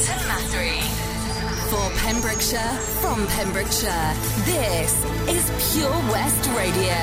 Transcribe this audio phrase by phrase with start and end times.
[0.00, 0.80] to Mathery.
[1.70, 4.14] For Pembrokeshire, from Pembrokeshire,
[4.44, 6.94] this is Pure West Radio.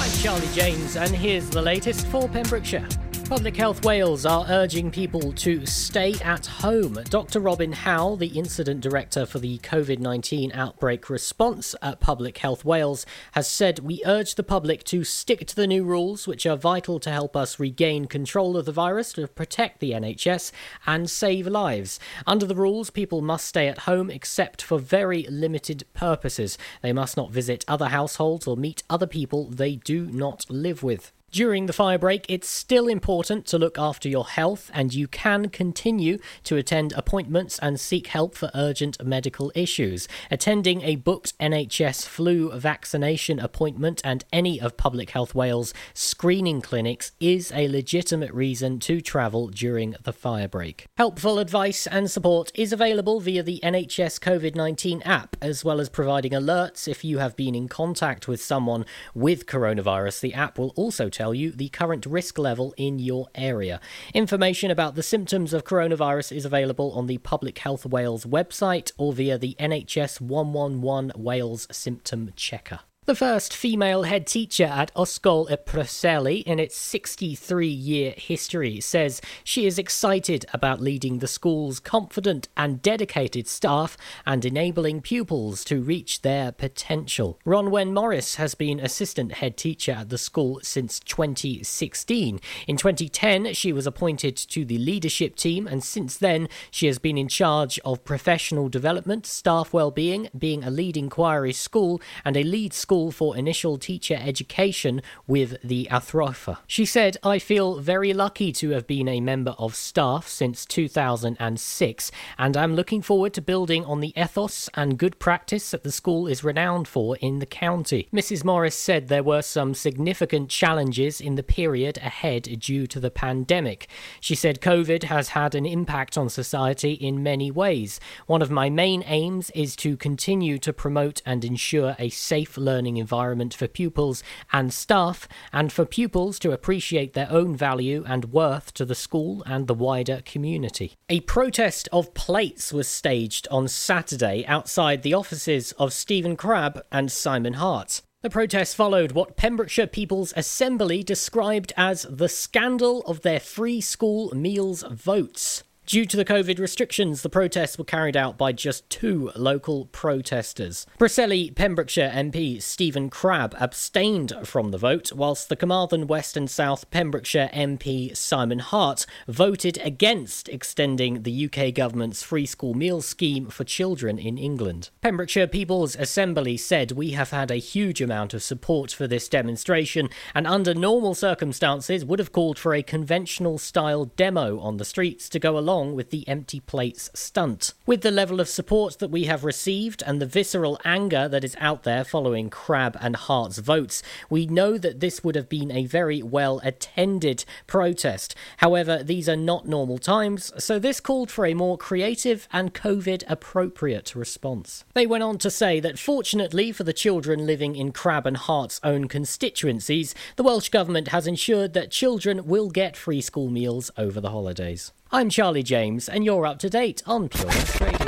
[0.00, 2.88] I'm Charlie James, and here's the latest for Pembrokeshire.
[3.28, 6.96] Public Health Wales are urging people to stay at home.
[7.10, 7.40] Dr.
[7.40, 13.04] Robin Howe, the Incident Director for the COVID 19 outbreak response at Public Health Wales,
[13.32, 17.00] has said we urge the public to stick to the new rules, which are vital
[17.00, 20.52] to help us regain control of the virus, to protect the NHS,
[20.86, 21.98] and save lives.
[22.28, 26.56] Under the rules, people must stay at home except for very limited purposes.
[26.80, 31.10] They must not visit other households or meet other people they do not live with.
[31.36, 36.16] During the firebreak, it's still important to look after your health, and you can continue
[36.44, 40.08] to attend appointments and seek help for urgent medical issues.
[40.30, 47.12] Attending a booked NHS flu vaccination appointment and any of Public Health Wales' screening clinics
[47.20, 50.86] is a legitimate reason to travel during the firebreak.
[50.96, 55.90] Helpful advice and support is available via the NHS COVID 19 app, as well as
[55.90, 60.20] providing alerts if you have been in contact with someone with coronavirus.
[60.20, 63.80] The app will also tell you the current risk level in your area.
[64.14, 69.12] Information about the symptoms of coronavirus is available on the Public Health Wales website or
[69.12, 72.80] via the NHS 111 Wales Symptom Checker.
[73.06, 79.64] The first female head teacher at y Preseli in its 63 year history says she
[79.64, 86.22] is excited about leading the school's confident and dedicated staff and enabling pupils to reach
[86.22, 87.38] their potential.
[87.46, 92.40] Rhonwen Morris has been assistant head teacher at the school since 2016.
[92.66, 97.16] In 2010, she was appointed to the leadership team, and since then, she has been
[97.16, 102.74] in charge of professional development, staff well-being, being a lead inquiry school, and a lead
[102.74, 106.56] school school for initial teacher education with the Athrofa.
[106.66, 112.10] She said, I feel very lucky to have been a member of staff since 2006,
[112.38, 116.26] and I'm looking forward to building on the ethos and good practice that the school
[116.26, 118.08] is renowned for in the county.
[118.14, 118.44] Mrs.
[118.44, 123.88] Morris said there were some significant challenges in the period ahead due to the pandemic.
[124.20, 128.00] She said COVID has had an impact on society in many ways.
[128.26, 132.85] One of my main aims is to continue to promote and ensure a safe learning
[132.86, 138.26] learning environment for pupils and staff, and for pupils to appreciate their own value and
[138.26, 140.94] worth to the school and the wider community.
[141.08, 147.10] A protest of plates was staged on Saturday outside the offices of Stephen Crabb and
[147.10, 148.02] Simon Hart.
[148.22, 154.32] The protest followed what Pembrokeshire People's Assembly described as the scandal of their free school
[154.32, 155.64] meals votes.
[155.86, 160.84] Due to the COVID restrictions, the protests were carried out by just two local protesters.
[160.98, 166.90] Preseli Pembrokeshire MP Stephen Crabb abstained from the vote, whilst the Carmarthen West and South
[166.90, 173.62] Pembrokeshire MP Simon Hart voted against extending the UK government's free school meals scheme for
[173.62, 174.90] children in England.
[175.02, 180.08] Pembrokeshire People's Assembly said we have had a huge amount of support for this demonstration
[180.34, 185.28] and under normal circumstances would have called for a conventional style demo on the streets
[185.28, 187.74] to go along along with the empty plates stunt.
[187.84, 191.54] With the level of support that we have received and the visceral anger that is
[191.60, 195.84] out there following Crabb and Hart's votes, we know that this would have been a
[195.84, 198.34] very well attended protest.
[198.56, 203.22] However, these are not normal times, so this called for a more creative and COVID
[203.28, 204.82] appropriate response.
[204.94, 208.80] They went on to say that fortunately for the children living in Crabb and Hart's
[208.82, 214.22] own constituencies, the Welsh Government has ensured that children will get free school meals over
[214.22, 214.92] the holidays.
[215.12, 218.06] I'm Charlie James, and you're up to date on Pure West Radio.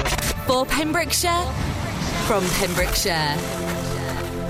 [0.49, 1.45] For Pembrokeshire,
[2.27, 3.37] from Pembrokeshire.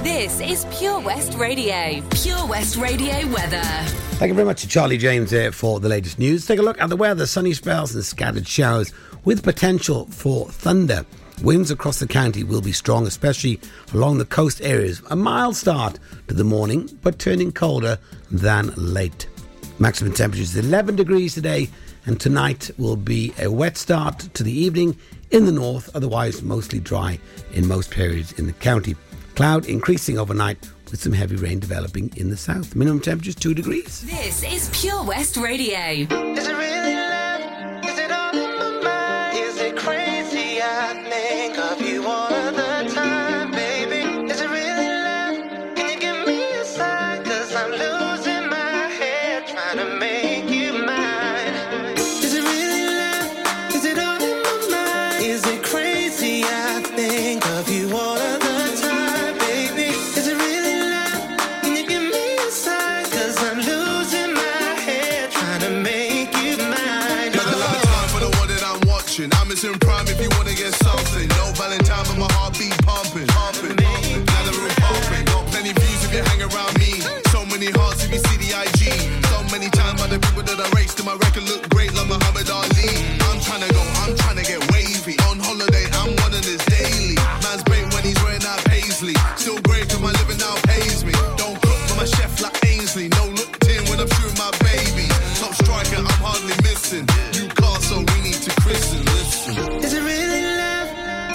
[0.03, 2.03] This is Pure West Radio.
[2.09, 3.60] Pure West Radio weather.
[4.16, 6.47] Thank you very much to Charlie James here for the latest news.
[6.47, 8.94] Take a look at the weather sunny spells and scattered showers
[9.26, 11.04] with potential for thunder.
[11.42, 13.60] Winds across the county will be strong, especially
[13.92, 15.03] along the coast areas.
[15.10, 15.98] A mild start
[16.28, 17.98] to the morning, but turning colder
[18.30, 19.28] than late.
[19.78, 21.68] Maximum temperature is 11 degrees today
[22.09, 24.97] and tonight will be a wet start to the evening
[25.31, 27.19] in the north, otherwise mostly dry
[27.53, 28.97] in most periods in the county.
[29.34, 32.75] Cloud increasing overnight with some heavy rain developing in the south.
[32.75, 34.01] Minimum temperature is 2 degrees.
[34.01, 36.07] This is Pure West Radio.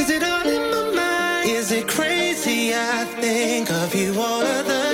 [0.04, 1.50] Is it all in my mind?
[1.50, 2.74] Is it crazy?
[2.76, 4.93] I think of you all of the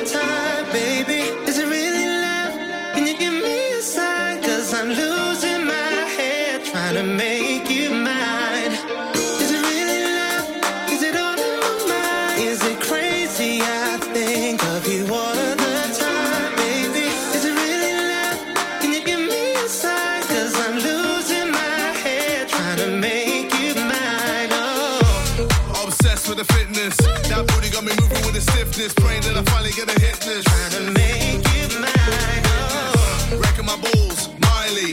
[28.80, 28.94] witness.
[28.94, 30.44] Praying that I finally get a hit this.
[30.46, 32.44] Trying to make it mine.
[32.48, 33.40] Oh.
[33.44, 34.92] Racking my balls, Miley.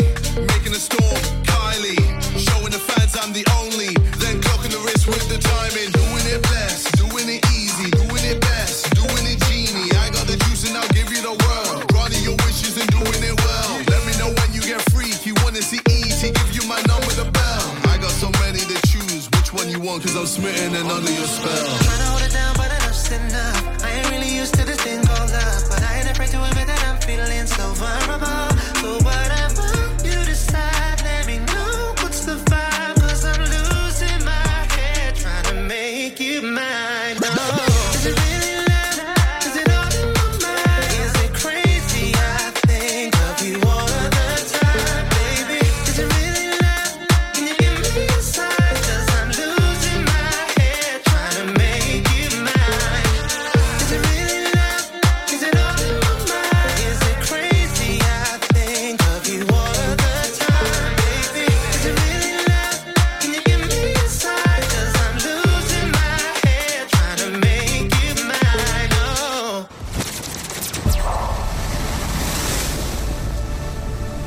[0.51, 1.99] Making a storm, Kylie.
[2.35, 3.95] Showing the fans I'm the only.
[4.19, 5.91] Then clocking the wrist with the timing.
[5.95, 9.91] Doing it best, doing it easy, doing it best, doing it genie.
[9.95, 11.87] I got the juice and I'll give you the world.
[11.95, 13.71] Running your wishes and doing it well.
[13.87, 15.15] Let me know when you get free.
[15.23, 17.65] You wanna see easy, give you my number, the bell.
[17.93, 19.31] I got so many to choose.
[19.39, 20.03] Which one you want?
[20.03, 21.86] Cause I'm smitten and under your spell.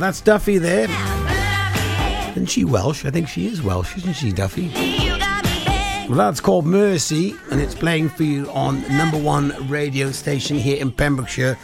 [0.00, 0.88] That's Duffy there.
[2.30, 3.04] Isn't she Welsh?
[3.04, 4.68] I think she is Welsh, isn't she, Duffy?
[6.08, 10.80] Well, that's called Mercy, and it's playing for you on number one radio station here
[10.80, 11.56] in Pembrokeshire,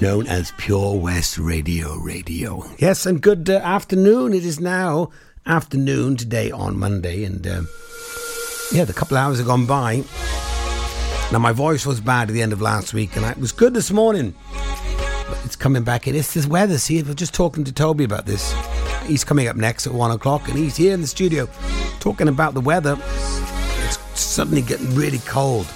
[0.00, 2.62] known as Pure West Radio Radio.
[2.78, 4.34] Yes, and good uh, afternoon.
[4.34, 5.10] It is now
[5.46, 7.68] afternoon today on Monday, and um,
[8.72, 10.04] yeah, the couple of hours have gone by.
[11.32, 13.74] Now, my voice was bad at the end of last week, and it was good
[13.74, 14.34] this morning.
[15.46, 16.16] It's coming back in.
[16.16, 16.76] It's this weather.
[16.76, 18.52] See, we're just talking to Toby about this.
[19.04, 21.48] He's coming up next at one o'clock, and he's here in the studio
[22.00, 22.98] talking about the weather.
[23.84, 25.66] It's suddenly getting really cold,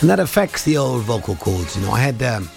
[0.00, 1.76] and that affects the old vocal cords.
[1.76, 2.48] You know, I had um,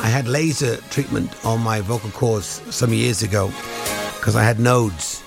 [0.00, 3.52] I had laser treatment on my vocal cords some years ago
[4.16, 5.22] because I had nodes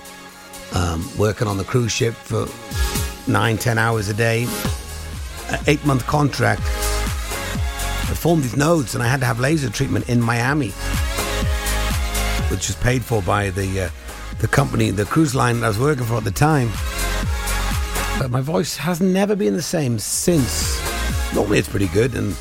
[0.74, 2.46] um, working on the cruise ship for
[3.26, 4.46] nine, ten hours a day,
[5.66, 6.60] eight month contract.
[8.12, 10.68] I formed these nodes and I had to have laser treatment in Miami,
[12.50, 13.90] which was paid for by the uh,
[14.38, 16.68] the company, the cruise line that I was working for at the time.
[18.18, 20.78] But my voice has never been the same since.
[21.34, 22.36] Normally it's pretty good, and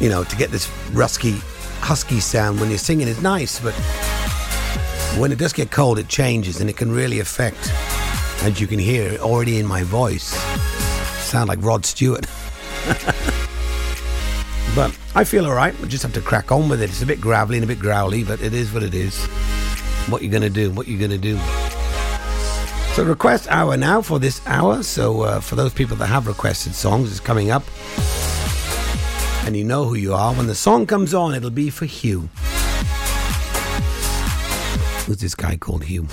[0.00, 1.38] you know to get this rusky,
[1.80, 3.72] husky sound when you're singing is nice, but
[5.18, 7.72] when it does get cold, it changes and it can really affect.
[8.42, 10.34] As you can hear already in my voice,
[11.24, 12.26] sound like Rod Stewart.
[14.74, 15.74] but I feel all right.
[15.82, 16.90] I just have to crack on with it.
[16.90, 19.24] It's a bit gravelly and a bit growly, but it is what it is.
[20.08, 20.70] What you're going to do?
[20.70, 21.38] What you're going to do?
[22.94, 24.82] So request hour now for this hour.
[24.82, 27.62] So uh, for those people that have requested songs, it's coming up,
[29.46, 30.34] and you know who you are.
[30.34, 32.28] When the song comes on, it'll be for Hugh.
[35.06, 36.06] Who's this guy called Hugh?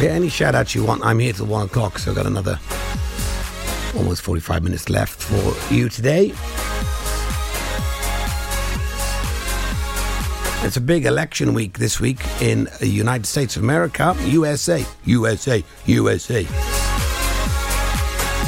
[0.00, 1.04] Yeah, any shout outs you want.
[1.04, 2.58] I'm here till one o'clock, so I've got another
[3.96, 6.32] almost 45 minutes left for you today.
[10.64, 15.64] It's a big election week this week in the United States of America, USA, USA,
[15.86, 16.46] USA.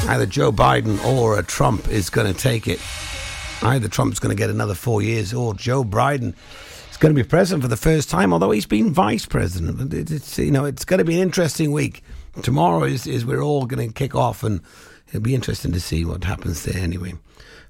[0.07, 2.79] Either Joe Biden or uh, Trump is going to take it.
[3.61, 6.33] Either Trump's going to get another four years or Joe Biden
[6.89, 9.93] is going to be president for the first time, although he's been vice president.
[9.93, 12.01] It's, you know, it's going to be an interesting week.
[12.43, 14.61] Tomorrow is, is we're all going to kick off and
[15.15, 17.13] it'll be interesting to see what happens there anyway.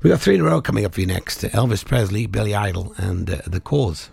[0.01, 1.41] We've got three in a row coming up for you next.
[1.41, 4.09] Elvis Presley, Billy Idol and uh, The Corrs.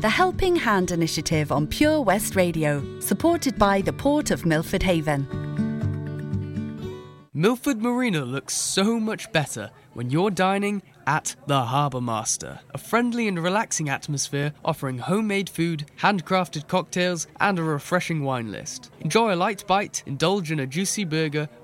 [0.00, 5.26] The Helping Hand Initiative on Pure West Radio, supported by the Port of Milford Haven.
[7.32, 13.28] Milford Marina looks so much better when you're dining at the Harbour Master, a friendly
[13.28, 18.90] and relaxing atmosphere offering homemade food, handcrafted cocktails, and a refreshing wine list.
[19.00, 21.48] Enjoy a light bite, indulge in a juicy burger,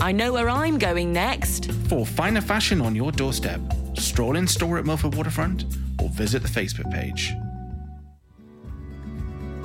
[0.00, 1.70] I know where I'm going next.
[1.88, 3.60] For finer fashion on your doorstep,
[3.94, 5.64] stroll in store at Milford Waterfront
[6.02, 7.32] or visit the Facebook page.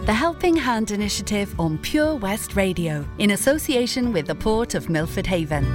[0.05, 5.27] The Helping Hand Initiative on Pure West Radio, in association with the Port of Milford
[5.27, 5.65] Haven.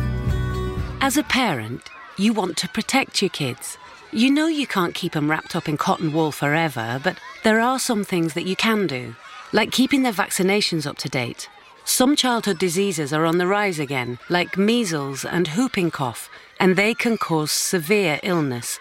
[1.01, 3.77] As a parent, you want to protect your kids.
[4.13, 7.79] You know you can't keep them wrapped up in cotton wool forever, but there are
[7.79, 9.15] some things that you can do,
[9.53, 11.49] like keeping their vaccinations up to date.
[11.87, 16.95] Some childhood diseases are on the rise again, like measles and whooping cough, and they
[16.95, 18.81] can cause severe illness.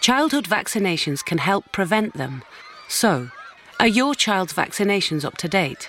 [0.00, 2.44] Childhood vaccinations can help prevent them.
[2.88, 3.30] So,
[3.80, 5.88] are your child's vaccinations up to date?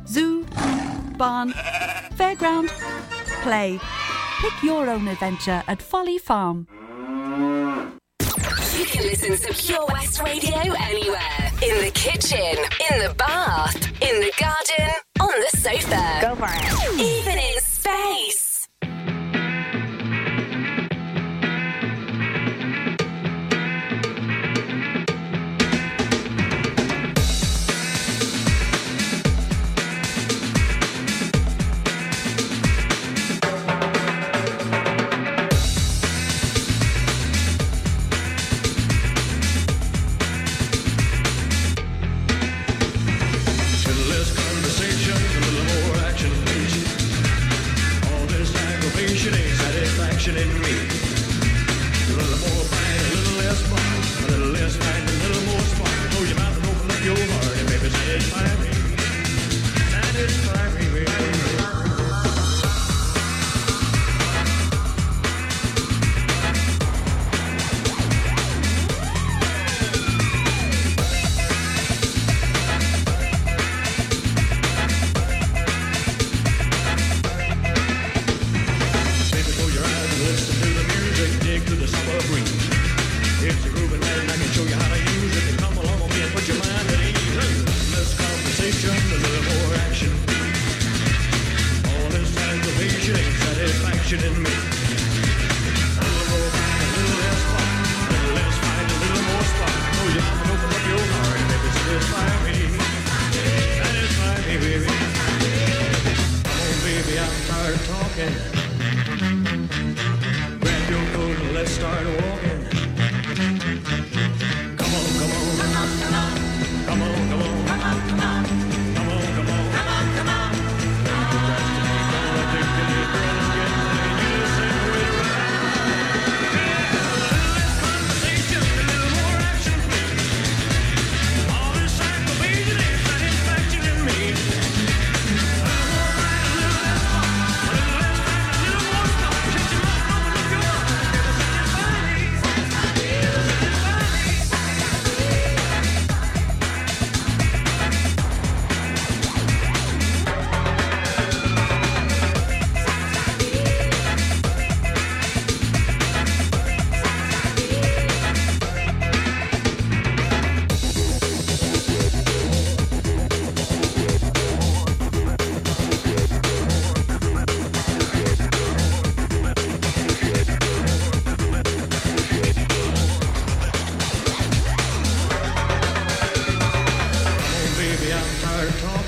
[0.07, 0.45] zoo,
[1.17, 1.53] barn,
[2.15, 2.69] fairground,
[3.43, 3.79] play.
[4.41, 6.67] Pick your own adventure at Folly Farm.
[8.77, 11.51] You can listen to Pure West Radio anywhere.
[11.61, 12.57] In the kitchen,
[12.91, 16.19] in the bath, in the garden, on the sofa.
[16.21, 16.99] Go for it.
[16.99, 17.59] Even in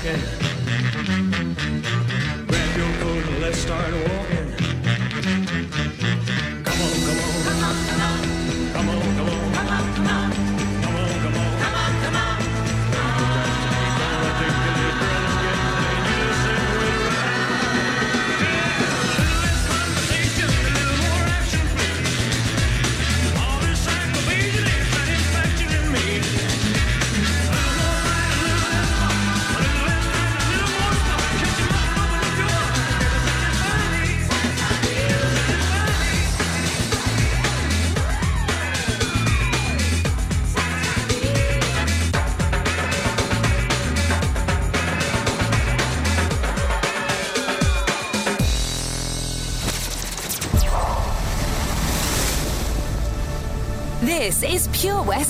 [0.06, 0.43] Okay.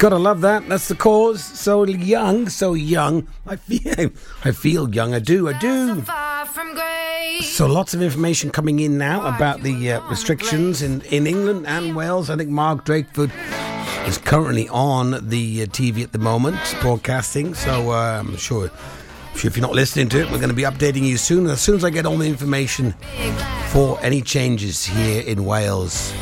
[0.00, 0.66] Gotta love that.
[0.66, 1.40] That's the Corrs.
[1.40, 3.28] So young, so young.
[3.46, 4.10] I feel,
[4.46, 5.12] I feel young.
[5.12, 6.02] I do, I do.
[7.42, 11.94] So lots of information coming in now about the uh, restrictions in, in England and
[11.94, 12.30] Wales.
[12.30, 13.30] I think Mark Drakeford
[14.08, 17.52] is currently on the uh, TV at the moment, broadcasting.
[17.52, 20.54] So uh, I'm sure, I'm sure if you're not listening to it, we're going to
[20.54, 21.46] be updating you soon.
[21.46, 22.94] As soon as I get all the information
[23.68, 26.14] for any changes here in Wales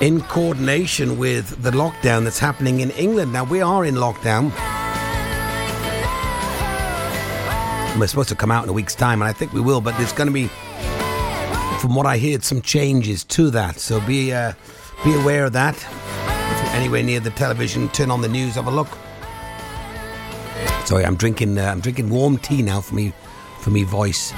[0.00, 3.32] in coordination with the lockdown that's happening in England.
[3.32, 4.52] Now, we are in lockdown.
[7.98, 9.96] We're supposed to come out in a week's time, and I think we will, but
[9.96, 10.46] there's going to be,
[11.80, 13.80] from what I heard, some changes to that.
[13.80, 14.52] So be, uh,
[15.04, 15.74] be aware of that.
[15.74, 18.96] If you're anywhere near the television, turn on the news, have a look.
[20.86, 23.12] Sorry, I'm drinking, uh, I'm drinking warm tea now for me,
[23.60, 24.30] for me voice.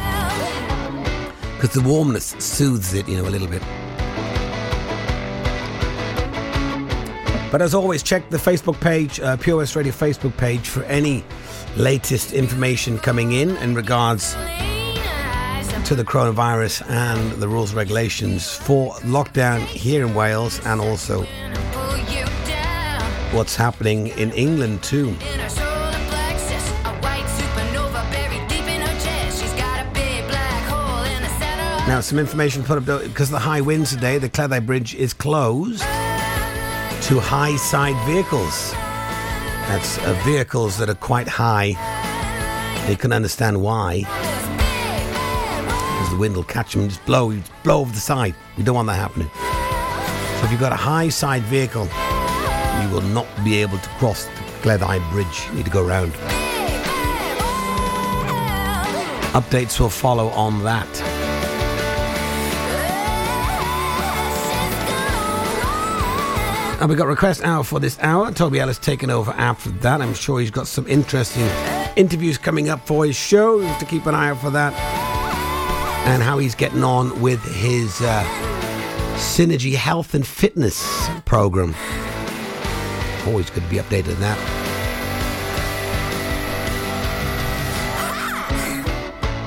[1.55, 3.63] Because the warmness soothes it, you know, a little bit.
[7.51, 11.25] But as always, check the Facebook page, uh, Pure West Radio Facebook page, for any
[11.77, 14.35] latest information coming in in regards
[15.85, 21.23] to the coronavirus and the rules and regulations for lockdown here in Wales and also
[23.33, 25.17] what's happening in England too.
[31.89, 35.83] Now, some information put up because the high winds today, the Cleddau Bridge is closed
[37.11, 38.71] to high side vehicles.
[39.67, 41.73] That's uh, vehicles that are quite high.
[42.87, 44.03] They can understand why.
[45.97, 48.37] Because the wind will catch them and just blow, blow over the side.
[48.57, 49.29] We don't want that happening.
[50.39, 51.89] So if you've got a high side vehicle,
[52.81, 54.31] you will not be able to cross the
[54.63, 55.49] Cleddau Bridge.
[55.49, 56.13] You need to go around.
[59.33, 61.20] Updates will follow on that.
[66.81, 68.33] And we got request hour for this hour.
[68.33, 70.01] Toby Ellis taking over after that.
[70.01, 71.47] I'm sure he's got some interesting
[71.95, 73.61] interviews coming up for his show.
[73.61, 74.73] You have to keep an eye out for that.
[76.07, 78.25] And how he's getting on with his uh,
[79.17, 81.75] Synergy Health and Fitness program.
[83.27, 84.39] Always good to be updated on that.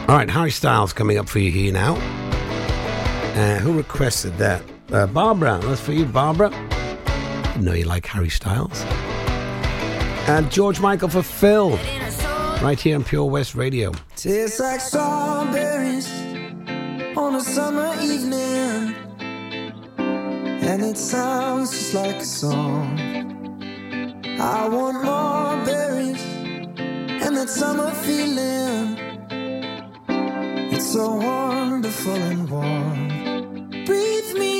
[0.07, 1.95] All right, Harry Styles coming up for you here now.
[3.33, 4.61] Uh, who requested that?
[4.91, 5.59] Uh, Barbara.
[5.63, 6.51] That's for you, Barbara.
[7.53, 8.81] Didn't know you like Harry Styles.
[10.27, 11.77] And George Michael for Phil.
[12.63, 13.91] Right here on Pure West Radio.
[14.15, 16.09] Tastes like strawberries
[17.15, 18.95] on a summer evening,
[19.99, 22.99] and it sounds just like a song.
[24.39, 28.97] I want more berries and that summer feeling.
[30.73, 33.85] It's so wonderful and warm.
[33.85, 34.52] Breathe me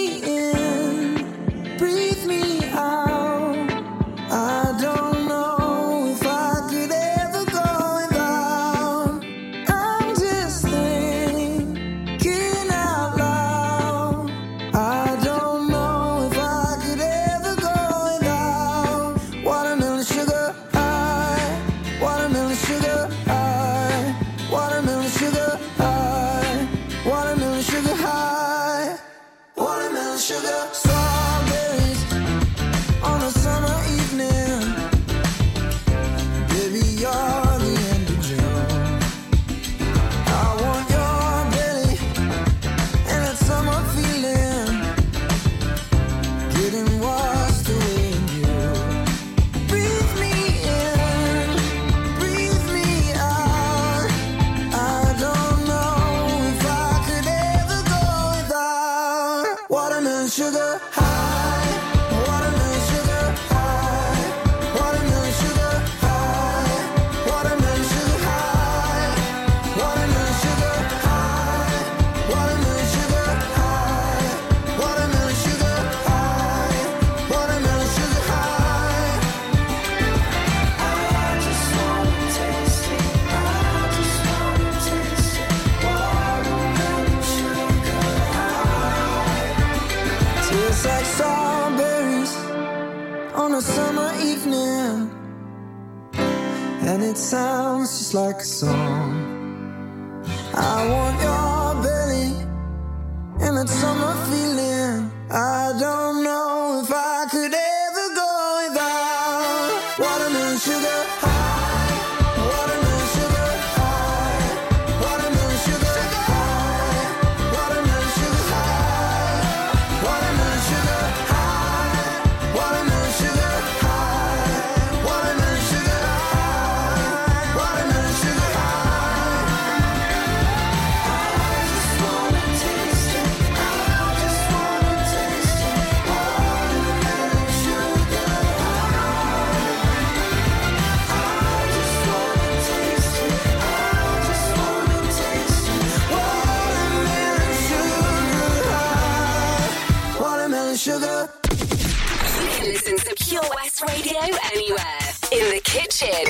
[153.88, 154.22] radio
[154.54, 155.08] anywhere.
[155.32, 156.26] In the kitchen,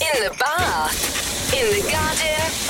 [0.00, 2.63] in the bath, in the garden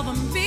[0.00, 0.39] album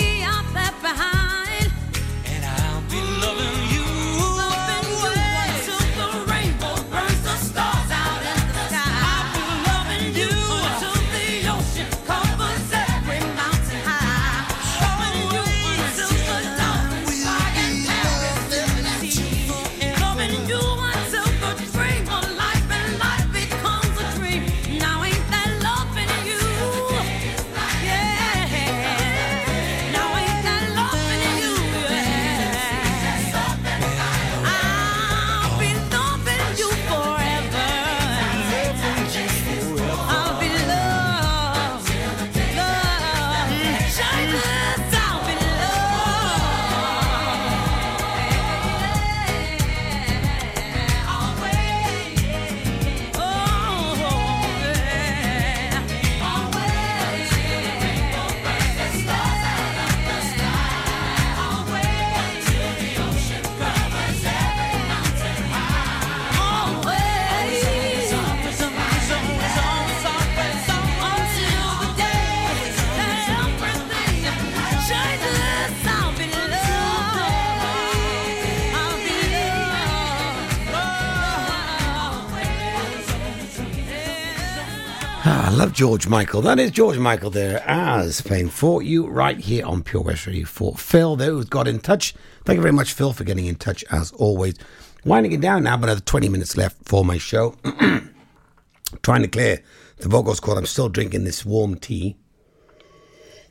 [85.84, 86.42] George Michael.
[86.42, 90.46] That is George Michael there as playing for you right here on Pure West Radio
[90.46, 92.16] for Phil, there who's got in touch.
[92.46, 94.56] Thank you very much, Phil, for getting in touch as always.
[95.04, 97.56] Winding it down now, but another 20 minutes left for my show.
[99.04, 99.62] Trying to clear
[99.98, 100.58] the vocals cord.
[100.58, 102.16] I'm still drinking this warm tea.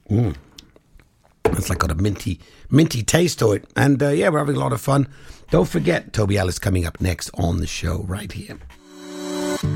[0.08, 0.34] Mm.
[1.44, 3.70] It's like got a minty, minty taste to it.
[3.76, 5.06] And uh, yeah, we're having a lot of fun.
[5.50, 8.58] Don't forget, Toby Ellis coming up next on the show right here.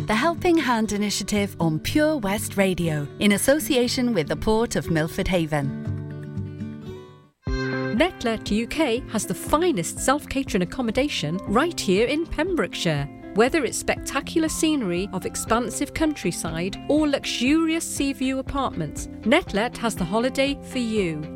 [0.06, 5.26] The Helping Hand Initiative on Pure West Radio in association with the Port of Milford
[5.26, 5.82] Haven.
[7.44, 13.08] Netlet UK has the finest self catering accommodation right here in Pembrokeshire.
[13.34, 20.04] Whether it's spectacular scenery of expansive countryside or luxurious sea view apartments, Netlet has the
[20.04, 21.35] holiday for you.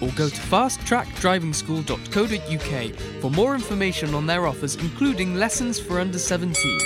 [0.00, 6.80] or go to fasttrackdrivingschool.co.uk for more information on their offers, including lessons for under 17s.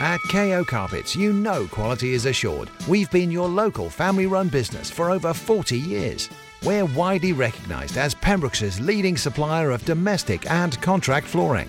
[0.00, 2.70] At KO Carpets, you know quality is assured.
[2.88, 6.28] We've been your local family run business for over 40 years.
[6.64, 11.68] We're widely recognised as Pembroke's leading supplier of domestic and contract flooring.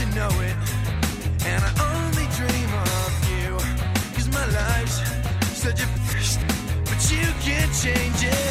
[0.00, 0.56] You know it.
[1.46, 3.50] And I only dream of you.
[4.14, 5.00] Cause my life's
[5.56, 5.86] such a
[6.84, 8.43] but you can't change it.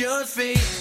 [0.00, 0.79] Your feet.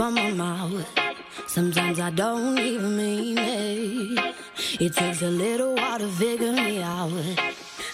[0.00, 0.86] On my mouth.
[1.46, 4.34] Sometimes I don't even mean it.
[4.80, 7.12] It takes a little while to figure me out.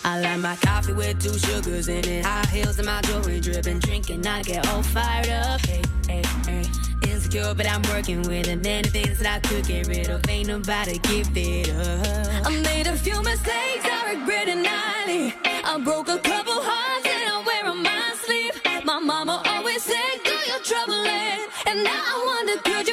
[0.05, 2.25] I like my coffee with two sugars in it.
[2.25, 3.81] High heels and my jewelry dripping.
[3.81, 5.61] Drinking, I get all fired up.
[5.67, 6.65] Hey, hey, hey.
[7.03, 8.63] Insecure, but I'm working with it.
[8.63, 10.29] Many things that I could get rid of.
[10.29, 12.47] Ain't nobody give it up.
[12.47, 15.35] I made a few mistakes, I regret it nightly.
[15.45, 18.85] I broke a couple hearts and I wear on my sleeve.
[18.85, 21.41] My mama always said, Do your troubling.
[21.60, 22.89] And now I wonder, could you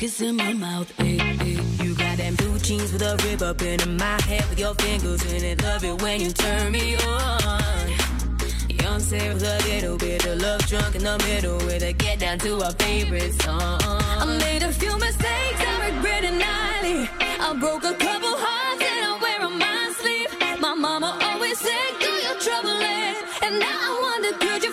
[0.00, 0.90] you kissing my mouth.
[0.98, 1.60] Hey, hey.
[1.84, 5.22] You got them blue jeans with a rib up in my head with your fingers
[5.32, 5.62] in it.
[5.62, 7.90] Love it when you turn me on.
[8.68, 12.20] Young Sarah with a little bit of love drunk in the middle with a get
[12.20, 13.80] down to our favorite song.
[13.82, 17.08] I made a few mistakes, I regret it nightly.
[17.40, 20.60] I broke a couple hearts and I wear on my sleeve.
[20.60, 22.70] My mama always said, Do your trouble
[23.42, 24.72] And now I wonder, could you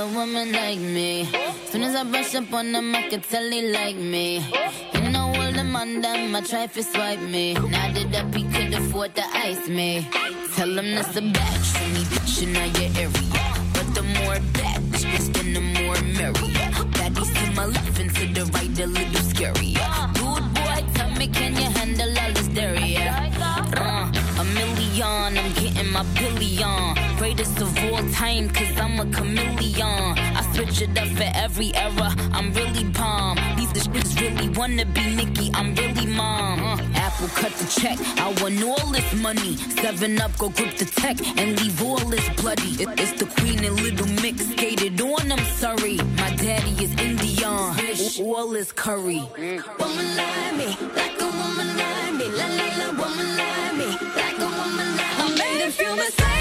[0.00, 1.28] a woman like me.
[1.66, 4.38] Soon as I brush up on them, I can tell they like me.
[4.94, 7.52] You know, all them on them, I try to swipe me.
[7.54, 10.08] Now that up, he could afford to ice me.
[10.56, 13.44] Tell him that's a batch for me, bitch, in your area.
[13.74, 16.48] But the more that bitch then the more merry.
[16.96, 19.74] Baddies to my left and to the right, a little scary.
[20.16, 22.96] Dude, boy, tell me, can you handle all this dairy?
[22.96, 25.59] Uh, a million, I'm
[25.92, 26.94] my billion.
[27.18, 30.18] Greatest of all time, cause I'm a chameleon.
[30.38, 33.36] I switch it up for every era, I'm really bomb.
[33.56, 36.60] These bitches really wanna be Nicki, I'm really mom.
[36.62, 39.56] Uh, Apple cut the check, I want all this money.
[39.82, 42.72] Seven up, go grip the tech and leave all this bloody.
[42.82, 45.96] It- it's the queen and little mix, skated on, I'm sorry.
[46.22, 47.74] My daddy is Indian,
[48.24, 49.22] all this curry.
[49.78, 50.66] Woman like me,
[50.98, 53.69] like a woman like me, la la la, woman like me,
[55.78, 55.86] me.
[55.86, 56.39] I made a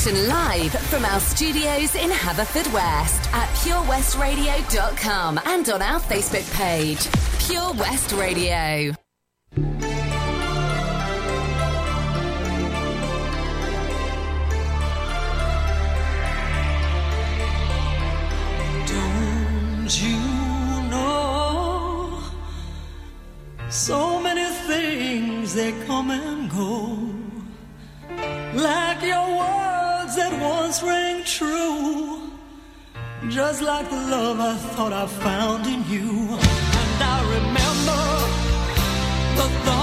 [0.00, 7.06] action live from our studios in Haverfordwest at purewestradio.com and on our Facebook page.
[7.46, 8.99] Pure West Radio.
[33.42, 36.10] Just like the love I thought I found in you.
[36.82, 38.00] And I remember
[39.38, 39.79] the thunder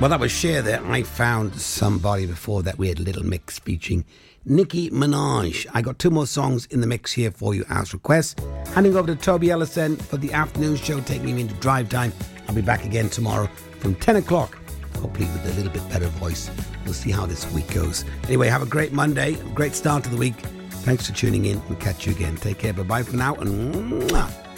[0.00, 0.82] Well, that was Cher there.
[0.86, 2.78] I found somebody before that.
[2.78, 4.06] We had little mix featuring
[4.46, 5.66] Nicki Minaj.
[5.74, 8.34] I got two more songs in the mix here for you as requests.
[8.72, 12.14] Handing over to Toby Ellison for the afternoon show, taking me into drive time.
[12.48, 13.46] I'll be back again tomorrow
[13.80, 14.56] from 10 o'clock,
[14.96, 16.50] hopefully with a little bit better voice.
[16.86, 18.06] We'll see how this week goes.
[18.24, 20.36] Anyway, have a great Monday, great start to the week.
[20.80, 21.60] Thanks for tuning in.
[21.68, 22.36] We'll catch you again.
[22.36, 22.72] Take care.
[22.72, 23.34] Bye bye for now.
[23.34, 24.49] And mwah.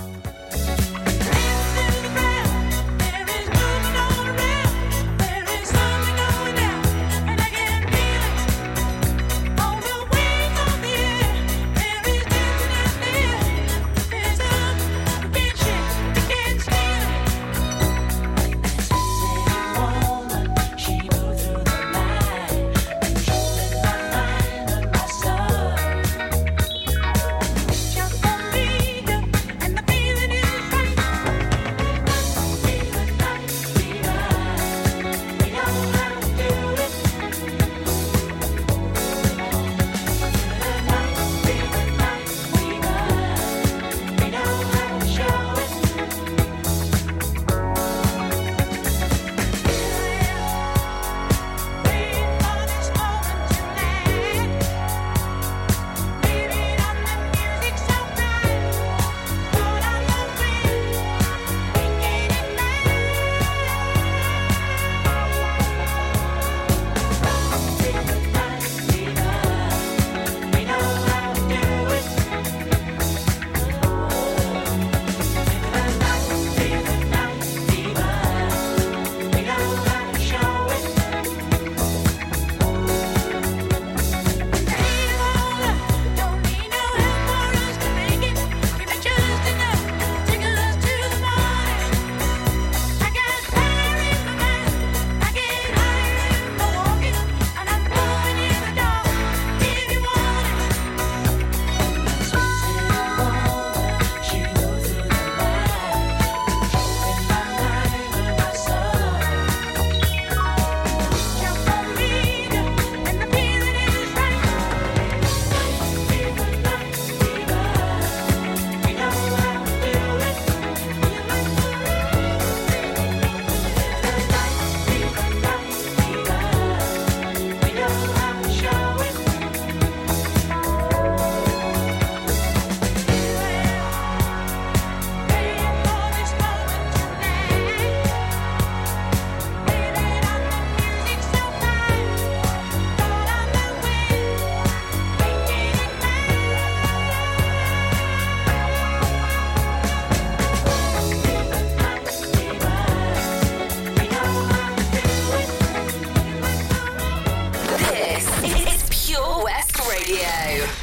[160.04, 160.81] Radio.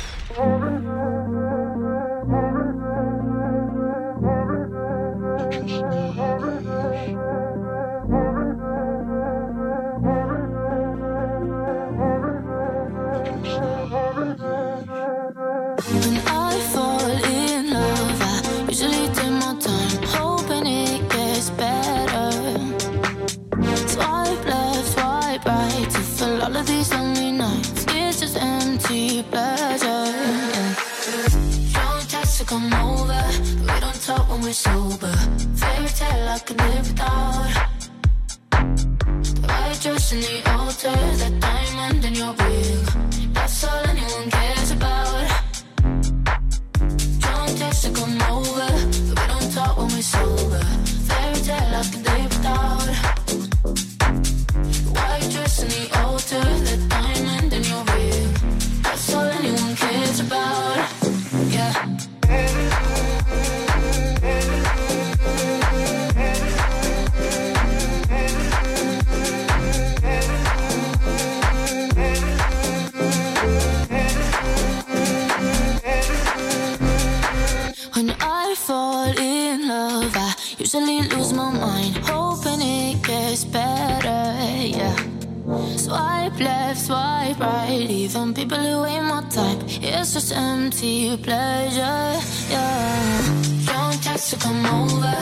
[90.20, 92.20] Just empty pleasure.
[92.52, 93.22] Yeah.
[93.66, 95.16] Don't text to come over,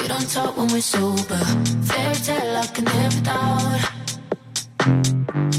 [0.00, 1.42] we don't talk when we're sober.
[1.88, 3.80] Fairy tale I can live without.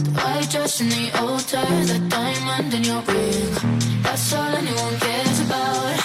[0.06, 4.02] The white dress in the altar, the diamond in your ring.
[4.02, 6.05] That's all anyone cares about.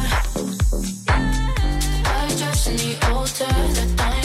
[3.11, 4.20] alter the time.